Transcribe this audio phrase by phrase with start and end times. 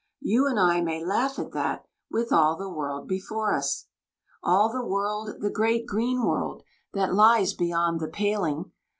[0.21, 3.85] You and I may laugh at that, with all the world before us.
[4.41, 8.71] All the world, the great green world that lies beyond the paling!